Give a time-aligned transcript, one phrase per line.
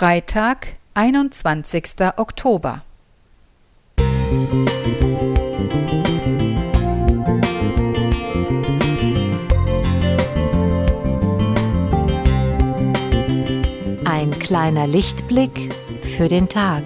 [0.00, 1.84] Freitag, 21.
[2.16, 2.84] Oktober.
[14.06, 16.82] Ein kleiner Lichtblick für den Tag.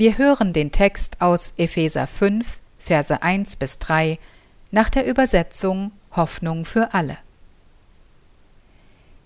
[0.00, 4.20] Wir hören den Text aus Epheser 5, Verse 1 bis 3
[4.70, 7.18] nach der Übersetzung Hoffnung für alle.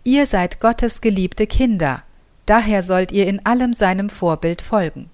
[0.02, 2.05] Ihr seid Gottes geliebte Kinder,
[2.46, 5.10] daher sollt ihr in allem seinem Vorbild folgen.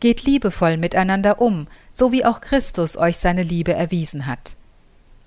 [0.00, 4.56] Geht liebevoll miteinander um, so wie auch Christus euch seine Liebe erwiesen hat.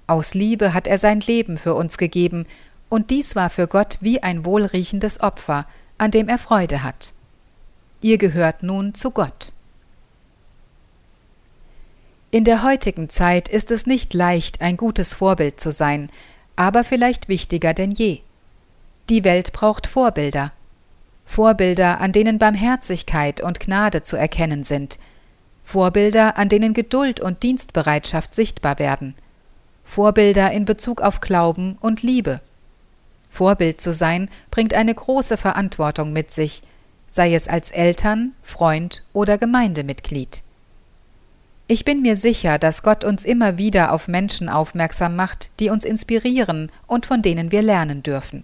[0.06, 2.46] Aus Liebe hat er sein Leben für uns gegeben,
[2.88, 5.66] und dies war für Gott wie ein wohlriechendes Opfer,
[5.98, 7.16] an dem er Freude hat.
[8.02, 9.52] Ihr gehört nun zu Gott.
[12.32, 16.10] In der heutigen Zeit ist es nicht leicht, ein gutes Vorbild zu sein,
[16.56, 18.20] aber vielleicht wichtiger denn je.
[19.10, 20.54] Die Welt braucht Vorbilder.
[21.26, 24.98] Vorbilder, an denen Barmherzigkeit und Gnade zu erkennen sind.
[25.64, 29.14] Vorbilder, an denen Geduld und Dienstbereitschaft sichtbar werden.
[29.84, 32.42] Vorbilder in Bezug auf Glauben und Liebe.
[33.30, 36.62] Vorbild zu sein bringt eine große Verantwortung mit sich,
[37.10, 40.44] sei es als Eltern, Freund oder Gemeindemitglied.
[41.68, 45.84] Ich bin mir sicher, dass Gott uns immer wieder auf Menschen aufmerksam macht, die uns
[45.84, 48.44] inspirieren und von denen wir lernen dürfen.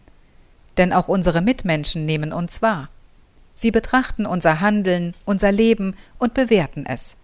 [0.77, 2.89] Denn auch unsere Mitmenschen nehmen uns wahr.
[3.53, 7.15] Sie betrachten unser Handeln, unser Leben und bewerten es.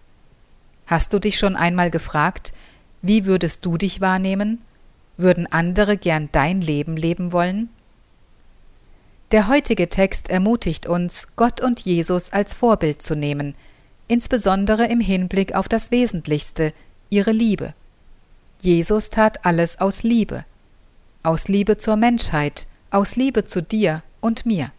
[0.86, 2.52] Hast du dich schon einmal gefragt,
[3.02, 4.62] wie würdest du dich wahrnehmen?
[5.16, 7.68] Würden andere gern dein Leben leben wollen?
[9.32, 13.54] Der heutige Text ermutigt uns, Gott und Jesus als Vorbild zu nehmen,
[14.06, 16.74] insbesondere im Hinblick auf das Wesentlichste,
[17.08, 17.72] ihre Liebe.
[18.60, 20.44] Jesus tat alles aus Liebe,
[21.22, 24.70] aus Liebe zur Menschheit, aus Liebe zu dir und mir.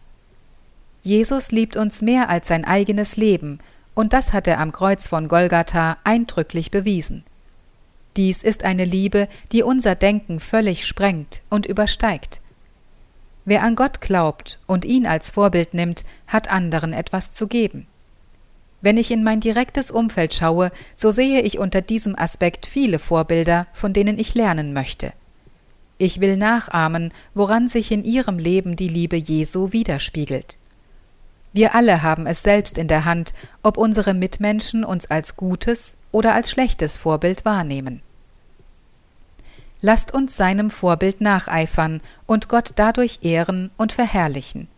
[1.01, 3.57] Jesus liebt uns mehr als sein eigenes Leben,
[3.95, 7.23] und das hat er am Kreuz von Golgatha eindrücklich bewiesen.
[8.17, 12.39] Dies ist eine Liebe, die unser Denken völlig sprengt und übersteigt.
[13.45, 17.87] Wer an Gott glaubt und ihn als Vorbild nimmt, hat anderen etwas zu geben.
[18.81, 23.67] Wenn ich in mein direktes Umfeld schaue, so sehe ich unter diesem Aspekt viele Vorbilder,
[23.73, 25.13] von denen ich lernen möchte.
[25.97, 30.57] Ich will nachahmen, woran sich in ihrem Leben die Liebe Jesu widerspiegelt.
[31.53, 36.33] Wir alle haben es selbst in der Hand, ob unsere Mitmenschen uns als gutes oder
[36.33, 38.01] als schlechtes Vorbild wahrnehmen.
[39.85, 44.69] Lasst uns seinem Vorbild nacheifern und Gott dadurch ehren und verherrlichen.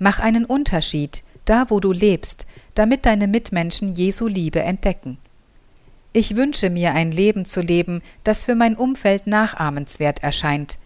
[0.00, 2.44] Mach einen Unterschied, da wo du lebst,
[2.74, 5.18] damit deine Mitmenschen Jesu Liebe entdecken.
[6.12, 10.78] Ich wünsche mir ein Leben zu leben, das für mein Umfeld nachahmenswert erscheint.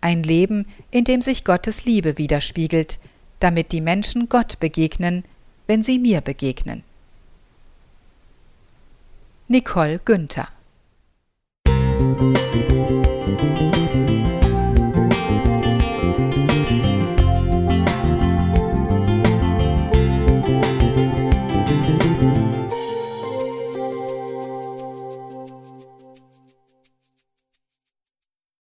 [0.00, 3.00] Ein Leben, in dem sich Gottes Liebe widerspiegelt,
[3.40, 5.24] damit die Menschen Gott begegnen,
[5.66, 6.84] wenn sie mir begegnen.
[9.48, 10.46] Nicole Günther